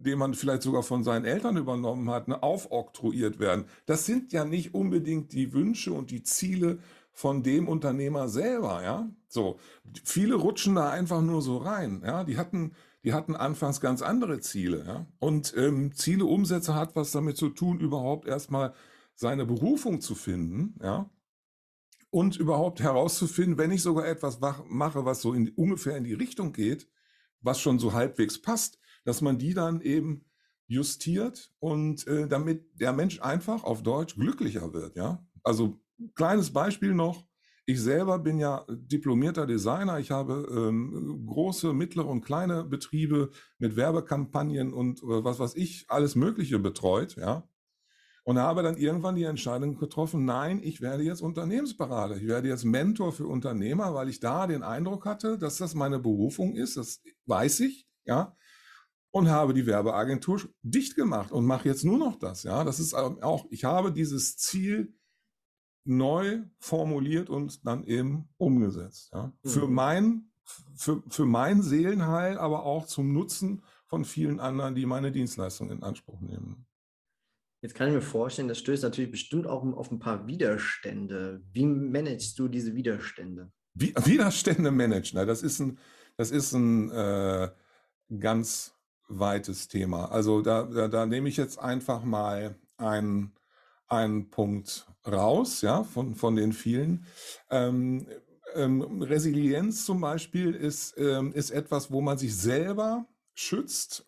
den 0.04 0.18
man 0.18 0.34
vielleicht 0.34 0.64
sogar 0.64 0.84
von 0.84 1.04
seinen 1.04 1.24
Eltern 1.24 1.56
übernommen 1.56 2.10
hat, 2.10 2.28
ne, 2.28 2.44
aufoktroyiert 2.44 3.40
werden. 3.40 3.66
Das 3.86 4.06
sind 4.06 4.34
ja 4.34 4.44
nicht 4.44 4.74
unbedingt 4.74 5.32
die 5.32 5.54
Wünsche 5.54 5.94
und 5.94 6.12
die 6.12 6.24
Ziele 6.24 6.80
von 7.12 7.44
dem 7.44 7.68
Unternehmer 7.68 8.28
selber, 8.28 8.84
ja. 8.84 9.08
So, 9.28 9.60
viele 10.04 10.36
rutschen 10.36 10.76
da 10.76 10.90
einfach 10.90 11.22
nur 11.22 11.42
so 11.42 11.58
rein, 11.58 12.02
ja. 12.06 12.24
Die 12.24 12.38
hatten, 12.38 12.74
die 13.04 13.14
hatten 13.14 13.36
anfangs 13.36 13.80
ganz 13.80 14.02
andere 14.02 14.40
Ziele, 14.42 14.84
ja. 14.86 15.06
Und 15.20 15.54
ähm, 15.56 15.94
Ziele 15.94 16.26
Umsätze 16.26 16.76
hat 16.76 16.96
was 16.96 17.12
damit 17.12 17.38
zu 17.38 17.50
tun, 17.50 17.80
überhaupt 17.80 18.28
erstmal 18.28 18.74
seine 19.24 19.46
Berufung 19.46 20.02
zu 20.02 20.16
finden, 20.16 20.76
ja. 20.84 21.10
Und 22.12 22.38
überhaupt 22.38 22.80
herauszufinden, 22.80 23.58
wenn 23.58 23.72
ich 23.72 23.82
sogar 23.82 24.06
etwas 24.06 24.40
mache, 24.68 25.04
was 25.04 25.22
so 25.22 25.34
in, 25.34 25.50
ungefähr 25.56 25.98
in 25.98 26.04
die 26.04 26.14
Richtung 26.14 26.54
geht, 26.54 26.88
was 27.42 27.60
schon 27.60 27.80
so 27.80 27.94
halbwegs 27.94 28.40
passt, 28.40 28.80
dass 29.04 29.22
man 29.22 29.40
die 29.40 29.56
dann 29.56 29.82
eben 29.82 30.26
justiert 30.68 31.52
und 31.60 32.06
äh, 32.06 32.28
damit 32.28 32.80
der 32.80 32.94
Mensch 32.94 33.20
einfach 33.22 33.64
auf 33.64 33.82
Deutsch 33.82 34.16
glücklicher 34.16 34.74
wird, 34.74 34.96
ja. 34.96 35.26
Also 35.42 35.82
kleines 36.14 36.52
Beispiel 36.52 36.94
noch. 36.94 37.26
Ich 37.66 37.82
selber 37.82 38.20
bin 38.20 38.40
ja 38.40 38.66
diplomierter 38.70 39.48
Designer. 39.48 40.00
Ich 40.00 40.12
habe 40.12 40.48
ähm, 40.52 41.26
große, 41.26 41.74
mittlere 41.74 42.08
und 42.08 42.22
kleine 42.22 42.66
Betriebe 42.66 43.32
mit 43.58 43.78
Werbekampagnen 43.78 44.74
und 44.74 45.02
äh, 45.02 45.24
was 45.24 45.40
was 45.40 45.56
ich 45.56 45.86
alles 45.88 46.16
Mögliche 46.16 46.60
betreut, 46.60 47.16
ja. 47.16 47.48
Und 48.26 48.40
habe 48.40 48.64
dann 48.64 48.78
irgendwann 48.78 49.16
die 49.16 49.24
Entscheidung 49.24 49.78
getroffen, 49.78 50.24
nein, 50.24 50.62
ich 50.64 50.80
werde 50.80 51.04
jetzt 51.04 51.22
Unternehmensberater. 51.22 52.16
Ich 52.16 52.28
werde 52.28 52.48
jetzt 52.48 52.64
Mentor 52.64 53.12
für 53.12 53.28
Unternehmer, 53.28 53.94
weil 53.94 54.08
ich 54.08 54.22
da 54.22 54.48
den 54.48 54.64
Eindruck 54.64 55.06
hatte, 55.06 55.38
dass 55.38 55.58
das 55.58 55.76
meine 55.76 56.00
Berufung 56.00 56.56
ist. 56.56 56.78
Das 56.78 57.02
weiß 57.26 57.60
ich, 57.62 57.88
ja 58.06 58.36
und 59.14 59.30
habe 59.30 59.54
die 59.54 59.68
Werbeagentur 59.68 60.42
dicht 60.64 60.96
gemacht 60.96 61.32
und 61.32 61.46
mache 61.46 61.70
jetzt 61.70 61.86
nur 61.86 62.00
noch 62.00 62.18
das. 62.18 62.44
Ja, 62.44 62.64
das 62.64 62.80
ist 62.80 62.96
auch, 62.96 63.46
ich 63.52 63.64
habe 63.64 63.94
dieses 63.94 64.38
Ziel 64.38 64.98
neu 65.86 66.42
formuliert 66.58 67.30
und 67.30 67.66
dann 67.66 67.84
eben 67.84 68.28
umgesetzt. 68.38 69.12
Ja, 69.14 69.32
mhm. 69.44 69.50
für 69.50 69.68
mein, 69.68 70.32
für, 70.76 71.04
für 71.08 71.26
mein 71.26 71.62
Seelenheil, 71.62 72.40
aber 72.40 72.66
auch 72.66 72.88
zum 72.88 73.14
Nutzen 73.14 73.64
von 73.86 74.04
vielen 74.04 74.40
anderen, 74.40 74.74
die 74.74 74.88
meine 74.88 75.12
Dienstleistung 75.12 75.70
in 75.70 75.84
Anspruch 75.84 76.20
nehmen. 76.20 76.66
Jetzt 77.64 77.76
kann 77.76 77.88
ich 77.88 77.94
mir 77.94 78.02
vorstellen, 78.02 78.50
das 78.50 78.60
stößt 78.60 78.84
natürlich 78.84 79.10
bestimmt 79.10 79.48
auch 79.48 79.64
auf 79.64 79.90
ein 79.90 79.98
paar 79.98 80.28
Widerstände. 80.28 81.42
Wie 81.54 81.66
managst 81.66 82.38
du 82.38 82.50
diese 82.50 82.76
Widerstände? 82.76 83.54
Widerstände 83.74 84.70
managen, 84.70 85.26
das 85.26 85.42
ist 85.42 85.60
ein, 85.60 85.80
das 86.18 86.30
ist 86.30 86.52
ein 86.52 86.92
äh, 86.92 87.50
ganz 88.20 88.76
weites 89.08 89.70
Thema. 89.70 90.12
Also 90.12 90.42
da, 90.42 90.64
da, 90.64 90.90
da 90.90 91.06
nehme 91.06 91.30
ich 91.30 91.38
jetzt 91.38 91.58
einfach 91.58 92.04
mal 92.04 92.56
einen, 92.76 93.32
einen 93.88 94.30
Punkt 94.30 94.86
raus, 95.08 95.62
ja, 95.62 95.86
von, 95.86 96.16
von 96.16 96.36
den 96.36 96.52
vielen. 96.52 97.06
Ähm, 97.50 98.08
ähm, 98.56 99.02
Resilienz 99.02 99.86
zum 99.86 100.02
Beispiel 100.02 100.54
ist, 100.54 100.96
ähm, 100.98 101.32
ist 101.32 101.52
etwas, 101.52 101.92
wo 101.92 102.02
man 102.02 102.18
sich 102.18 102.36
selber 102.36 103.06
schützt 103.34 104.06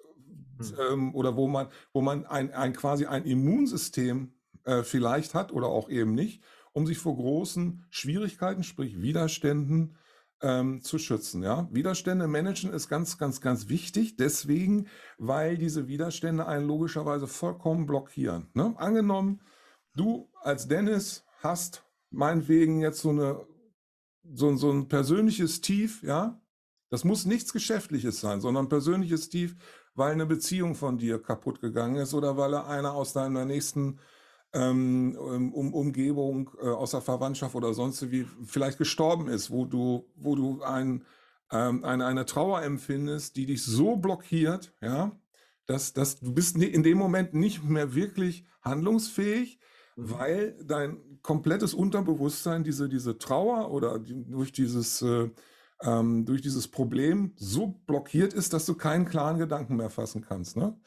hm. 0.58 1.14
oder 1.16 1.36
wo 1.36 1.48
man, 1.48 1.68
wo 1.94 2.02
man 2.02 2.26
ein, 2.26 2.54
ein 2.54 2.74
quasi 2.74 3.06
ein 3.06 3.26
Immunsystem 3.26 4.34
äh, 4.64 4.84
vielleicht 4.84 5.34
hat 5.34 5.52
oder 5.52 5.68
auch 5.68 5.90
eben 5.90 6.14
nicht, 6.14 6.44
um 6.74 6.86
sich 6.86 6.98
vor 6.98 7.16
großen 7.16 7.86
Schwierigkeiten, 7.90 8.64
sprich 8.64 9.02
Widerständen 9.02 9.98
ähm, 10.42 10.82
zu 10.82 10.98
schützen. 10.98 11.44
Ja? 11.44 11.68
Widerstände 11.72 12.28
managen 12.28 12.74
ist 12.74 12.90
ganz, 12.90 13.18
ganz, 13.18 13.42
ganz 13.42 13.70
wichtig. 13.70 14.18
Deswegen, 14.18 14.88
weil 15.18 15.58
diese 15.58 15.88
Widerstände 15.88 16.48
einen 16.48 16.68
logischerweise 16.68 17.28
vollkommen 17.28 17.86
blockieren. 17.86 18.50
Ne? 18.54 18.74
Angenommen, 18.78 19.42
du 19.96 20.30
als 20.42 20.68
Dennis 20.68 21.26
hast 21.40 21.86
meinetwegen 22.10 22.82
jetzt 22.82 23.02
so 23.02 23.10
eine 23.10 23.46
so, 24.34 24.56
so 24.56 24.72
ein 24.72 24.88
persönliches 24.88 25.62
Tief, 25.62 26.04
ja. 26.04 26.42
Das 26.90 27.04
muss 27.04 27.26
nichts 27.26 27.52
Geschäftliches 27.52 28.22
sein, 28.22 28.42
sondern 28.42 28.70
persönliches 28.70 29.30
Tief, 29.30 29.56
weil 29.96 30.12
eine 30.12 30.26
Beziehung 30.26 30.76
von 30.76 30.98
dir 30.98 31.22
kaputt 31.22 31.62
gegangen 31.62 31.96
ist 31.96 32.14
oder 32.14 32.38
weil 32.38 32.54
einer 32.54 32.94
aus 32.94 33.14
deiner 33.14 33.46
nächsten 33.46 34.00
ähm, 34.54 35.18
um, 35.18 35.74
Umgebung 35.74 36.52
äh, 36.62 36.68
aus 36.68 36.92
der 36.92 37.02
Verwandtschaft 37.02 37.56
oder 37.56 37.74
sonst 37.74 38.12
wie 38.12 38.26
vielleicht 38.46 38.78
gestorben 38.78 39.28
ist, 39.28 39.52
wo 39.52 39.66
du, 39.66 40.06
wo 40.16 40.36
du 40.36 40.62
ein, 40.62 41.04
ähm, 41.52 41.84
eine, 41.84 42.06
eine 42.06 42.26
Trauer 42.26 42.62
empfindest, 42.62 43.36
die 43.36 43.46
dich 43.46 43.64
so 43.64 43.96
blockiert, 43.96 44.74
ja, 44.82 45.12
dass, 45.66 45.94
dass 45.94 46.20
du 46.20 46.34
bist 46.34 46.58
in 46.58 46.84
dem 46.84 46.98
Moment 46.98 47.34
nicht 47.34 47.64
mehr 47.64 47.96
wirklich 47.96 48.46
handlungsfähig, 48.62 49.60
Mhm. 49.96 50.12
weil 50.12 50.58
dein 50.64 51.20
komplettes 51.22 51.74
Unterbewusstsein 51.74 52.64
diese, 52.64 52.90
diese 52.90 53.18
Trauer 53.18 53.72
oder 53.72 54.00
die, 54.00 54.26
durch 54.26 54.52
dieses 54.52 55.02
äh, 55.02 55.30
ähm, 55.86 56.26
durch 56.26 56.42
dieses 56.42 56.68
Problem 56.68 57.34
so 57.36 57.68
blockiert 57.86 58.34
ist, 58.34 58.54
dass 58.54 58.66
du 58.66 58.74
keinen 58.74 59.06
klaren 59.06 59.38
Gedanken 59.38 59.76
mehr 59.76 59.90
fassen 59.90 60.22
kannst. 60.22 60.58
Ne? 60.58 60.78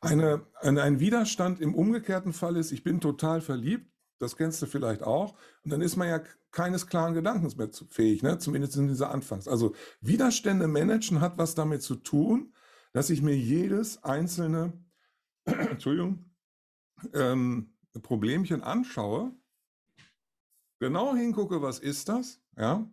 Eine, 0.00 0.46
ein, 0.60 0.78
ein 0.78 1.00
Widerstand 1.00 1.60
im 1.60 1.74
umgekehrten 1.74 2.32
Fall 2.32 2.56
ist, 2.56 2.72
ich 2.72 2.82
bin 2.82 3.00
total 3.00 3.40
verliebt, 3.40 3.90
das 4.18 4.36
kennst 4.36 4.60
du 4.60 4.66
vielleicht 4.66 5.02
auch, 5.02 5.36
und 5.64 5.72
dann 5.72 5.80
ist 5.80 5.96
man 5.96 6.08
ja 6.08 6.20
keines 6.50 6.88
klaren 6.88 7.14
Gedankens 7.14 7.56
mehr 7.56 7.70
fähig, 7.88 8.22
ne? 8.22 8.38
zumindest 8.38 8.76
in 8.76 8.88
dieser 8.88 9.10
Anfangs. 9.10 9.46
Also 9.46 9.74
Widerstände 10.00 10.66
managen 10.66 11.20
hat 11.20 11.38
was 11.38 11.54
damit 11.54 11.82
zu 11.82 11.94
tun, 11.94 12.52
dass 12.92 13.10
ich 13.10 13.22
mir 13.22 13.36
jedes 13.36 14.02
einzelne, 14.02 14.72
Entschuldigung, 15.44 16.24
ähm, 17.14 17.74
Problemchen 18.02 18.62
anschaue, 18.62 19.32
genau 20.80 21.14
hingucke, 21.14 21.62
was 21.62 21.78
ist 21.78 22.08
das, 22.08 22.40
ja, 22.56 22.90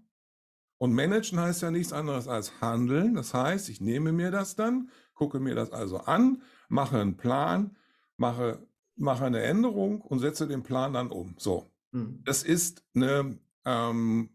und 0.78 0.94
managen 0.94 1.40
heißt 1.40 1.62
ja 1.62 1.72
nichts 1.72 1.94
anderes 1.94 2.28
als 2.28 2.62
handeln. 2.62 3.16
Das 3.16 3.34
heißt, 3.34 3.70
ich 3.70 3.82
nehme 3.82 4.12
mir 4.12 4.32
das 4.32 4.56
dann, 4.56 4.90
gucke 5.14 5.40
mir 5.40 5.56
das 5.56 5.72
also 5.72 6.00
an, 6.00 6.42
mache 6.68 7.00
einen 7.00 7.18
Plan, 7.18 7.76
mache, 8.18 8.66
mache 8.96 9.26
eine 9.26 9.42
Änderung 9.42 10.02
und 10.02 10.20
setze 10.20 10.48
den 10.48 10.64
Plan 10.64 10.94
dann 10.94 11.12
um. 11.12 11.36
So, 11.38 11.70
Mhm. 11.96 12.22
das 12.26 12.44
ist 12.44 12.84
eine, 12.94 13.40
ähm, 13.64 14.30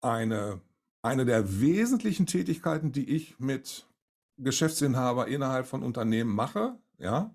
eine, 0.00 0.60
eine 1.02 1.24
der 1.24 1.60
wesentlichen 1.60 2.26
Tätigkeiten, 2.26 2.92
die 2.92 3.10
ich 3.10 3.38
mit 3.40 3.88
Geschäftsinhaber 4.36 5.26
innerhalb 5.26 5.66
von 5.66 5.82
Unternehmen 5.82 6.32
mache. 6.34 6.78
Ja, 6.98 7.34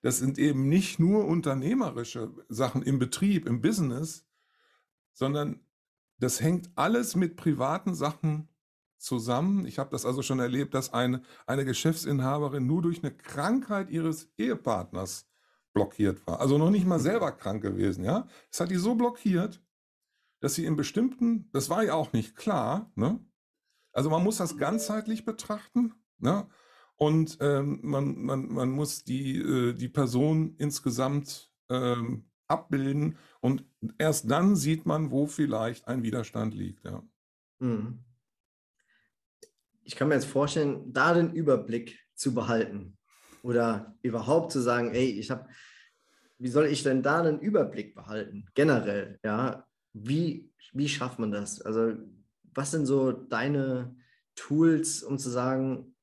das 0.00 0.18
sind 0.18 0.38
eben 0.38 0.68
nicht 0.68 0.98
nur 0.98 1.26
unternehmerische 1.26 2.32
Sachen 2.48 2.82
im 2.82 2.98
Betrieb, 2.98 3.46
im 3.46 3.60
Business, 3.60 4.26
sondern 5.12 5.60
das 6.18 6.40
hängt 6.40 6.70
alles 6.74 7.16
mit 7.16 7.36
privaten 7.36 7.94
Sachen 7.94 8.48
zusammen. 8.98 9.66
Ich 9.66 9.78
habe 9.78 9.90
das 9.90 10.04
also 10.04 10.22
schon 10.22 10.40
erlebt, 10.40 10.74
dass 10.74 10.92
eine, 10.92 11.22
eine 11.46 11.64
Geschäftsinhaberin 11.64 12.66
nur 12.66 12.82
durch 12.82 13.02
eine 13.02 13.14
Krankheit 13.14 13.90
ihres 13.90 14.28
Ehepartners 14.36 15.28
blockiert 15.72 16.26
war. 16.26 16.40
Also 16.40 16.58
noch 16.58 16.70
nicht 16.70 16.86
mal 16.86 16.98
selber 16.98 17.32
krank 17.32 17.62
gewesen, 17.62 18.04
ja. 18.04 18.26
Das 18.50 18.60
hat 18.60 18.70
die 18.70 18.76
so 18.76 18.94
blockiert, 18.94 19.62
dass 20.40 20.54
sie 20.54 20.64
in 20.64 20.76
bestimmten, 20.76 21.48
das 21.52 21.70
war 21.70 21.84
ja 21.84 21.94
auch 21.94 22.12
nicht 22.12 22.36
klar, 22.36 22.90
ne? 22.94 23.20
Also 23.92 24.10
man 24.10 24.22
muss 24.22 24.36
das 24.36 24.56
ganzheitlich 24.56 25.24
betrachten, 25.24 25.94
ne? 26.18 26.48
Und 26.96 27.38
ähm, 27.40 27.78
man, 27.82 28.20
man, 28.20 28.48
man 28.52 28.70
muss 28.70 29.04
die, 29.04 29.38
äh, 29.38 29.72
die 29.72 29.88
Person 29.88 30.56
insgesamt 30.58 31.52
ähm, 31.68 32.28
abbilden 32.48 33.16
und 33.40 33.64
erst 33.98 34.30
dann 34.30 34.56
sieht 34.56 34.86
man, 34.86 35.10
wo 35.10 35.26
vielleicht 35.26 35.86
ein 35.86 36.02
Widerstand 36.02 36.54
liegt. 36.54 36.84
Ja. 36.84 37.02
Mhm. 37.60 38.04
Ich 39.84 39.96
kann 39.96 40.08
mir 40.08 40.14
jetzt 40.14 40.26
vorstellen, 40.26 40.92
da 40.92 41.14
den 41.14 41.32
Überblick 41.32 41.98
zu 42.14 42.34
behalten 42.34 42.98
oder 43.42 43.96
überhaupt 44.02 44.52
zu 44.52 44.60
sagen, 44.60 44.92
ey, 44.94 45.10
ich 45.10 45.30
habe, 45.30 45.48
wie 46.38 46.48
soll 46.48 46.66
ich 46.66 46.82
denn 46.82 47.02
da 47.02 47.20
einen 47.20 47.40
Überblick 47.40 47.94
behalten, 47.94 48.46
generell, 48.54 49.18
ja? 49.24 49.64
Wie, 49.94 50.50
wie 50.72 50.88
schafft 50.88 51.18
man 51.18 51.30
das? 51.30 51.60
Also, 51.62 51.94
was 52.54 52.70
sind 52.70 52.86
so 52.86 53.12
deine 53.12 53.96
Tools, 54.34 55.02
um 55.02 55.18
zu 55.18 55.30
sagen, 55.30 55.96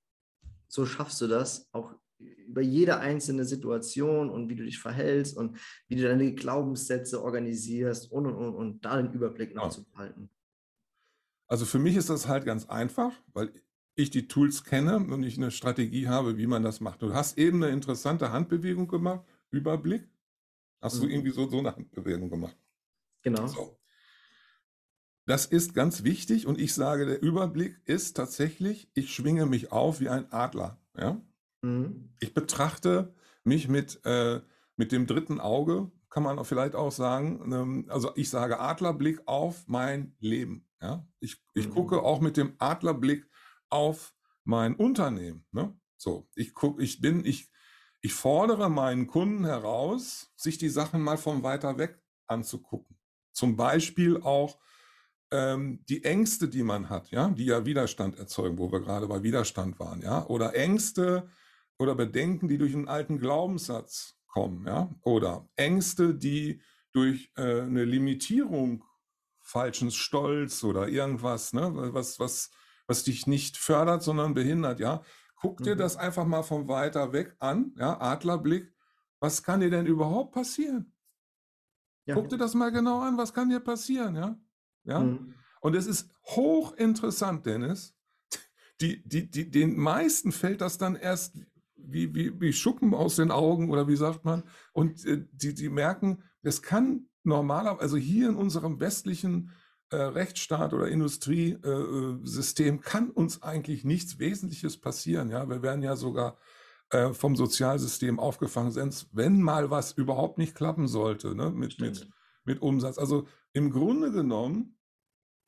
so 0.67 0.85
schaffst 0.85 1.21
du 1.21 1.27
das, 1.27 1.69
auch 1.71 1.93
über 2.19 2.61
jede 2.61 2.99
einzelne 2.99 3.45
Situation 3.45 4.29
und 4.29 4.49
wie 4.49 4.55
du 4.55 4.63
dich 4.63 4.79
verhältst 4.79 5.35
und 5.37 5.57
wie 5.87 5.95
du 5.95 6.03
deine 6.03 6.33
Glaubenssätze 6.33 7.21
organisierst 7.21 8.11
und 8.11 8.25
und 8.25 8.35
und 8.35 8.55
und 8.55 8.85
da 8.85 9.01
den 9.01 9.11
Überblick 9.13 9.53
noch 9.55 9.65
Ja. 9.65 9.69
zu 9.69 9.83
behalten. 9.85 10.29
Also 11.47 11.65
für 11.65 11.79
mich 11.79 11.95
ist 11.95 12.09
das 12.09 12.27
halt 12.27 12.45
ganz 12.45 12.65
einfach, 12.69 13.13
weil 13.33 13.51
ich 13.95 14.09
die 14.09 14.27
Tools 14.27 14.63
kenne 14.63 14.97
und 14.97 15.23
ich 15.23 15.37
eine 15.37 15.51
Strategie 15.51 16.07
habe, 16.07 16.37
wie 16.37 16.47
man 16.47 16.63
das 16.63 16.79
macht. 16.81 17.01
Du 17.01 17.13
hast 17.13 17.37
eben 17.37 17.63
eine 17.63 17.71
interessante 17.71 18.31
Handbewegung 18.31 18.87
gemacht, 18.87 19.25
Überblick. 19.51 20.09
Hast 20.81 20.99
du 21.01 21.05
Mhm. 21.05 21.11
irgendwie 21.11 21.31
so, 21.31 21.49
so 21.49 21.59
eine 21.59 21.75
Handbewegung 21.75 22.29
gemacht? 22.29 22.57
Genau. 23.23 23.47
So. 23.47 23.79
Das 25.27 25.45
ist 25.45 25.73
ganz 25.73 26.03
wichtig 26.03 26.45
und 26.45 26.59
ich 26.59 26.73
sage, 26.73 27.05
der 27.05 27.21
Überblick 27.21 27.81
ist 27.85 28.15
tatsächlich, 28.15 28.89
ich 28.93 29.13
schwinge 29.13 29.45
mich 29.47 29.71
auf 29.71 29.99
wie 29.99 30.09
ein 30.09 30.31
Adler. 30.31 30.79
Ja? 30.95 31.21
Mhm. 31.65 32.13
Ich 32.19 32.33
betrachte 32.33 33.13
mich 33.43 33.67
mit, 33.67 33.99
äh, 34.05 34.41
mit 34.75 34.91
dem 34.91 35.07
dritten 35.07 35.39
Auge, 35.39 35.91
kann 36.09 36.23
man 36.23 36.39
auch 36.39 36.45
vielleicht 36.45 36.75
auch 36.75 36.91
sagen. 36.91 37.51
Ähm, 37.51 37.85
also 37.89 38.11
ich 38.15 38.29
sage 38.29 38.59
Adlerblick 38.59 39.21
auf 39.25 39.67
mein 39.67 40.15
Leben. 40.19 40.67
Ja? 40.81 41.07
Ich, 41.19 41.43
ich 41.53 41.67
Mhm. 41.67 41.73
gucke 41.73 42.01
auch 42.03 42.21
mit 42.21 42.37
dem 42.37 42.53
Adlerblick 42.59 43.27
auf 43.69 44.13
mein 44.43 44.75
Unternehmen. 44.75 45.45
Ne? 45.51 45.75
So, 45.97 46.29
ich 46.35 46.53
gucke, 46.53 46.83
ich 46.83 47.01
bin, 47.01 47.25
ich, 47.25 47.49
ich 48.01 48.13
fordere 48.13 48.69
meinen 48.69 49.07
Kunden 49.07 49.45
heraus, 49.45 50.31
sich 50.35 50.57
die 50.57 50.69
Sachen 50.69 51.01
mal 51.01 51.17
von 51.17 51.43
weiter 51.43 51.77
weg 51.77 52.01
anzugucken. 52.27 52.97
Zum 53.33 53.55
Beispiel 53.57 54.21
auch 54.21 54.59
ähm, 55.31 55.83
die 55.89 56.03
Ängste, 56.03 56.47
die 56.47 56.63
man 56.63 56.89
hat, 56.89 57.09
ja, 57.11 57.29
die 57.29 57.45
ja 57.45 57.65
Widerstand 57.65 58.17
erzeugen, 58.17 58.57
wo 58.57 58.71
wir 58.71 58.79
gerade 58.79 59.07
bei 59.07 59.23
Widerstand 59.23 59.79
waren, 59.79 60.01
ja, 60.01 60.25
oder 60.27 60.55
Ängste 60.55 61.27
oder 61.77 61.95
Bedenken, 61.95 62.47
die 62.47 62.57
durch 62.57 62.73
einen 62.73 62.87
alten 62.87 63.19
Glaubenssatz 63.19 64.15
kommen, 64.27 64.65
ja, 64.67 64.93
oder 65.01 65.47
Ängste, 65.55 66.13
die 66.15 66.61
durch 66.91 67.31
äh, 67.35 67.61
eine 67.61 67.83
Limitierung, 67.85 68.83
falschen 69.41 69.91
Stolz 69.91 70.63
oder 70.63 70.87
irgendwas, 70.87 71.53
ne, 71.53 71.71
was, 71.93 72.19
was, 72.19 72.49
was 72.87 73.03
dich 73.03 73.27
nicht 73.27 73.57
fördert, 73.57 74.03
sondern 74.03 74.33
behindert, 74.33 74.79
ja. 74.79 75.03
Guck 75.35 75.61
dir 75.61 75.75
Mhm. 75.75 75.79
das 75.79 75.97
einfach 75.97 76.25
mal 76.25 76.43
von 76.43 76.67
weiter 76.67 77.11
weg 77.13 77.35
an, 77.39 77.73
ja, 77.77 77.99
Adlerblick. 77.99 78.73
Was 79.19 79.43
kann 79.43 79.59
dir 79.59 79.69
denn 79.69 79.85
überhaupt 79.85 80.33
passieren? 80.33 80.93
Ja. 82.05 82.15
Guck 82.15 82.29
dir 82.29 82.37
das 82.37 82.53
mal 82.53 82.71
genau 82.71 83.01
an, 83.01 83.17
was 83.17 83.33
kann 83.33 83.49
dir 83.49 83.59
passieren, 83.59 84.15
ja? 84.15 84.39
Ja? 84.83 84.99
Mhm. 85.01 85.33
Und 85.61 85.75
es 85.75 85.87
ist 85.87 86.09
hochinteressant, 86.25 87.45
Dennis. 87.45 87.95
Die, 88.81 89.07
die, 89.07 89.29
die, 89.29 89.49
den 89.49 89.77
meisten 89.77 90.31
fällt 90.31 90.61
das 90.61 90.77
dann 90.77 90.95
erst 90.95 91.37
wie, 91.87 92.13
wie, 92.15 92.39
wie 92.39 92.53
Schuppen 92.53 92.93
aus 92.93 93.15
den 93.15 93.31
Augen 93.31 93.69
oder 93.69 93.87
wie 93.87 93.95
sagt 93.95 94.25
man. 94.25 94.43
Und 94.73 95.05
äh, 95.05 95.25
die, 95.31 95.53
die 95.53 95.69
merken, 95.69 96.23
es 96.41 96.61
kann 96.61 97.07
normaler, 97.23 97.79
also 97.81 97.97
hier 97.97 98.29
in 98.29 98.35
unserem 98.35 98.79
westlichen 98.79 99.51
äh, 99.89 99.97
Rechtsstaat 99.97 100.73
oder 100.73 100.87
Industriesystem 100.87 102.23
äh, 102.23 102.27
System 102.27 102.81
kann 102.81 103.09
uns 103.09 103.43
eigentlich 103.43 103.83
nichts 103.83 104.19
Wesentliches 104.19 104.77
passieren. 104.77 105.29
Ja, 105.29 105.47
wir 105.49 105.61
werden 105.61 105.83
ja 105.83 105.95
sogar 105.95 106.37
äh, 106.89 107.13
vom 107.13 107.35
Sozialsystem 107.35 108.19
aufgefangen, 108.19 108.71
selbst 108.71 109.09
wenn 109.11 109.41
mal 109.41 109.69
was 109.69 109.91
überhaupt 109.93 110.37
nicht 110.37 110.55
klappen 110.55 110.87
sollte, 110.87 111.35
ne, 111.35 111.51
mit, 111.51 111.79
mit, 111.79 112.09
mit 112.43 112.61
Umsatz. 112.61 112.97
Also 112.97 113.27
im 113.53 113.71
Grunde 113.71 114.11
genommen 114.11 114.77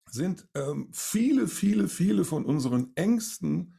sind 0.10 0.48
ähm, 0.56 0.89
viele, 0.94 1.48
viele, 1.48 1.88
viele 1.88 2.25
von 2.25 2.46
unseren 2.46 2.91
Ängsten 2.96 3.77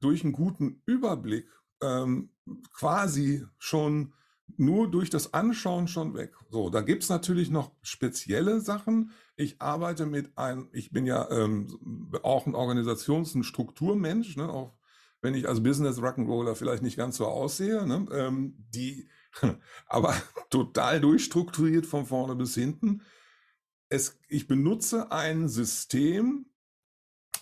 durch 0.00 0.24
einen 0.24 0.32
guten 0.32 0.82
Überblick 0.86 1.48
ähm, 1.82 2.30
quasi 2.72 3.44
schon 3.58 4.12
nur 4.56 4.90
durch 4.90 5.10
das 5.10 5.34
Anschauen 5.34 5.88
schon 5.88 6.14
weg. 6.14 6.34
So, 6.50 6.70
da 6.70 6.80
gibt's 6.80 7.08
natürlich 7.08 7.50
noch 7.50 7.72
spezielle 7.82 8.60
Sachen. 8.60 9.10
Ich 9.36 9.60
arbeite 9.60 10.06
mit 10.06 10.38
einem, 10.38 10.68
ich 10.72 10.92
bin 10.92 11.04
ja 11.04 11.28
ähm, 11.30 12.10
auch 12.22 12.46
ein 12.46 12.54
Organisations- 12.54 13.34
und 13.34 13.44
Strukturmensch, 13.44 14.36
ne, 14.36 14.48
auch 14.48 14.76
wenn 15.20 15.34
ich 15.34 15.48
als 15.48 15.62
Business 15.62 15.98
Rock'n'Roller 15.98 16.54
vielleicht 16.54 16.82
nicht 16.82 16.96
ganz 16.96 17.16
so 17.16 17.26
aussehe, 17.26 17.86
ne, 17.86 18.06
ähm, 18.12 18.54
die 18.74 19.08
aber 19.86 20.14
total 20.50 21.00
durchstrukturiert 21.00 21.86
von 21.86 22.06
vorne 22.06 22.36
bis 22.36 22.54
hinten. 22.54 23.02
Es, 23.88 24.18
ich 24.28 24.46
benutze 24.46 25.12
ein 25.12 25.48
System, 25.48 26.46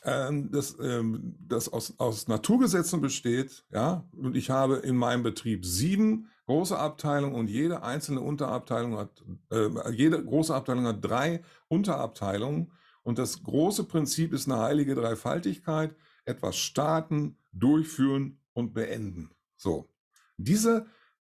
ähm, 0.05 0.51
das, 0.51 0.77
ähm, 0.81 1.35
das 1.41 1.73
aus, 1.73 1.95
aus 1.99 2.29
Naturgesetzen 2.29 3.01
besteht, 3.01 3.65
ja, 3.73 4.05
und 4.13 4.37
ich 4.37 4.51
habe 4.51 4.77
in 4.77 4.97
meinem 4.97 5.23
Betrieb 5.23 5.65
sieben 5.65 6.29
große 6.47 6.79
Abteilungen 6.79 7.35
und 7.35 7.49
jede 7.49 7.83
einzelne 7.83 8.21
Unterabteilung 8.21 8.99
hat, 8.99 9.25
äh, 9.51 9.91
jede 9.93 10.23
große 10.23 10.55
Abteilung 10.55 10.87
hat 10.87 11.05
drei 11.05 11.43
Unterabteilungen 11.69 12.71
und 13.03 13.19
das 13.19 13.43
große 13.43 13.85
Prinzip 13.85 14.33
ist 14.33 14.51
eine 14.51 14.61
heilige 14.61 14.95
Dreifaltigkeit, 14.95 15.95
etwas 16.25 16.57
starten, 16.57 17.39
durchführen 17.53 18.41
und 18.53 18.75
beenden. 18.75 19.31
So. 19.57 19.91
Diese 20.37 20.87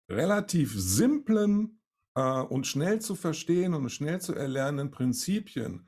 relativ 0.08 0.72
simplen 0.76 1.80
äh, 2.14 2.40
und 2.40 2.66
schnell 2.66 3.00
zu 3.00 3.14
verstehen 3.14 3.74
und 3.74 3.88
schnell 3.90 4.20
zu 4.20 4.34
erlernenden 4.34 4.90
Prinzipien 4.90 5.86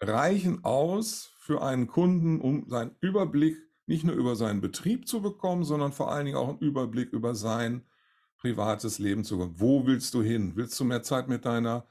reichen 0.00 0.64
aus 0.64 1.32
für 1.38 1.62
einen 1.62 1.86
Kunden, 1.86 2.40
um 2.40 2.68
seinen 2.68 2.94
Überblick 3.00 3.56
nicht 3.86 4.04
nur 4.04 4.14
über 4.14 4.36
seinen 4.36 4.60
Betrieb 4.60 5.08
zu 5.08 5.22
bekommen, 5.22 5.64
sondern 5.64 5.92
vor 5.92 6.12
allen 6.12 6.26
Dingen 6.26 6.36
auch 6.36 6.48
einen 6.48 6.58
Überblick 6.58 7.10
über 7.12 7.34
sein 7.34 7.86
privates 8.38 8.98
Leben 8.98 9.24
zu 9.24 9.38
bekommen. 9.38 9.60
Wo 9.60 9.86
willst 9.86 10.12
du 10.14 10.22
hin? 10.22 10.52
Willst 10.56 10.78
du 10.78 10.84
mehr 10.84 11.02
Zeit 11.02 11.28
mit 11.28 11.44
deiner 11.44 11.86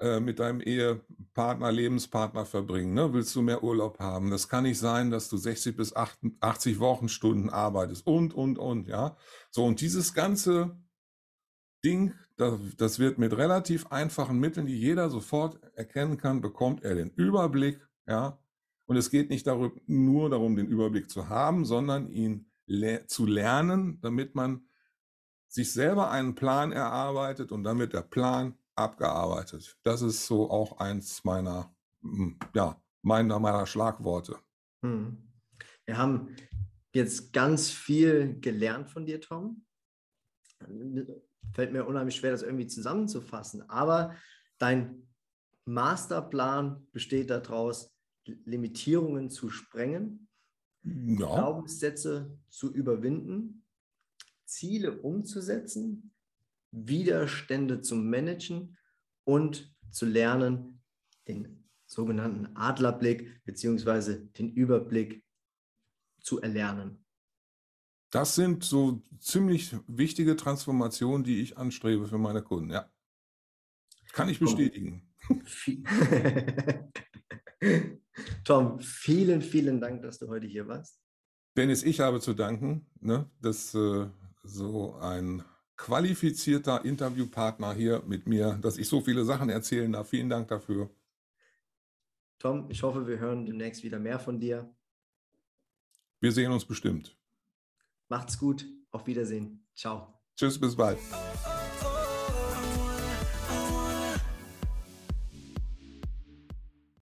äh, 0.00 0.18
mit 0.18 0.38
deinem 0.38 0.60
Ehepartner, 0.60 1.70
Lebenspartner 1.70 2.46
verbringen? 2.46 2.94
Ne? 2.94 3.12
Willst 3.12 3.36
du 3.36 3.42
mehr 3.42 3.62
Urlaub 3.62 3.98
haben? 3.98 4.30
Das 4.30 4.48
kann 4.48 4.64
nicht 4.64 4.78
sein, 4.78 5.10
dass 5.10 5.28
du 5.28 5.36
60 5.36 5.76
bis 5.76 5.94
80 5.94 6.80
Wochenstunden 6.80 7.50
arbeitest 7.50 8.06
und, 8.06 8.32
und, 8.32 8.58
und, 8.58 8.88
ja. 8.88 9.16
So, 9.50 9.64
und 9.66 9.82
dieses 9.82 10.14
ganze 10.14 10.74
Ding, 11.84 12.14
das, 12.40 12.98
wird 12.98 13.18
mit 13.18 13.36
relativ 13.36 13.86
einfachen 13.88 14.38
Mitteln, 14.38 14.66
die 14.66 14.78
jeder 14.78 15.10
sofort 15.10 15.60
erkennen 15.74 16.16
kann, 16.16 16.40
bekommt 16.40 16.82
er 16.82 16.94
den 16.94 17.10
Überblick, 17.10 17.86
ja. 18.06 18.38
Und 18.86 18.96
es 18.96 19.10
geht 19.10 19.30
nicht 19.30 19.46
darüber, 19.46 19.78
nur 19.86 20.30
darum, 20.30 20.56
den 20.56 20.66
Überblick 20.66 21.10
zu 21.10 21.28
haben, 21.28 21.64
sondern 21.64 22.10
ihn 22.10 22.50
le 22.66 23.06
zu 23.06 23.26
lernen, 23.26 24.00
damit 24.00 24.34
man 24.34 24.64
sich 25.46 25.72
selber 25.72 26.10
einen 26.10 26.34
Plan 26.34 26.72
erarbeitet 26.72 27.52
und 27.52 27.62
damit 27.62 27.92
der 27.92 28.02
Plan 28.02 28.56
abgearbeitet. 28.74 29.76
Das 29.82 30.02
ist 30.02 30.26
so 30.26 30.50
auch 30.50 30.78
eins 30.78 31.22
meiner, 31.24 31.74
hm, 32.02 32.38
ja, 32.54 32.80
meiner, 33.02 33.38
meiner 33.38 33.66
Schlagworte. 33.66 34.38
Hm. 34.82 35.18
Wir 35.84 35.98
haben 35.98 36.34
jetzt 36.92 37.32
ganz 37.32 37.70
viel 37.70 38.40
gelernt 38.40 38.90
von 38.90 39.06
dir, 39.06 39.20
Tom. 39.20 39.64
Fällt 41.52 41.72
mir 41.72 41.86
unheimlich 41.86 42.16
schwer, 42.16 42.30
das 42.30 42.42
irgendwie 42.42 42.66
zusammenzufassen. 42.66 43.68
Aber 43.68 44.14
dein 44.58 45.08
Masterplan 45.64 46.86
besteht 46.92 47.30
daraus, 47.30 47.92
Limitierungen 48.24 49.30
zu 49.30 49.50
sprengen, 49.50 50.28
ja. 50.82 51.26
Glaubenssätze 51.26 52.38
zu 52.48 52.72
überwinden, 52.72 53.64
Ziele 54.44 55.00
umzusetzen, 55.00 56.12
Widerstände 56.70 57.80
zu 57.80 57.96
managen 57.96 58.76
und 59.24 59.74
zu 59.90 60.06
lernen, 60.06 60.80
den 61.26 61.68
sogenannten 61.86 62.56
Adlerblick 62.56 63.44
bzw. 63.44 64.26
den 64.38 64.52
Überblick 64.52 65.24
zu 66.20 66.40
erlernen. 66.40 67.04
Das 68.10 68.34
sind 68.34 68.64
so 68.64 69.02
ziemlich 69.20 69.76
wichtige 69.86 70.36
Transformationen, 70.36 71.24
die 71.24 71.40
ich 71.40 71.56
anstrebe 71.56 72.06
für 72.06 72.18
meine 72.18 72.42
Kunden, 72.42 72.70
ja. 72.70 72.90
Kann 74.12 74.28
ich 74.28 74.40
bestätigen. 74.40 75.08
Tom, 78.44 78.80
vielen, 78.80 79.40
vielen 79.42 79.80
Dank, 79.80 80.02
dass 80.02 80.18
du 80.18 80.28
heute 80.28 80.48
hier 80.48 80.66
warst. 80.66 81.00
Dennis, 81.56 81.84
ich 81.84 82.00
habe 82.00 82.20
zu 82.20 82.34
danken, 82.34 82.86
ne, 83.00 83.30
dass 83.40 83.74
äh, 83.74 84.08
so 84.42 84.94
ein 84.96 85.44
qualifizierter 85.76 86.84
Interviewpartner 86.84 87.72
hier 87.72 88.02
mit 88.06 88.26
mir, 88.26 88.58
dass 88.60 88.78
ich 88.78 88.88
so 88.88 89.00
viele 89.00 89.24
Sachen 89.24 89.48
erzählen 89.48 89.92
darf. 89.92 90.08
Vielen 90.08 90.28
Dank 90.28 90.48
dafür. 90.48 90.90
Tom, 92.38 92.70
ich 92.70 92.82
hoffe, 92.82 93.06
wir 93.06 93.18
hören 93.18 93.46
demnächst 93.46 93.82
wieder 93.82 93.98
mehr 93.98 94.18
von 94.18 94.40
dir. 94.40 94.74
Wir 96.20 96.32
sehen 96.32 96.52
uns 96.52 96.64
bestimmt. 96.64 97.19
Macht's 98.10 98.38
gut. 98.38 98.66
Auf 98.90 99.06
Wiedersehen. 99.06 99.64
Ciao. 99.74 100.20
Tschüss, 100.36 100.60
bis 100.60 100.76
bald. 100.76 100.98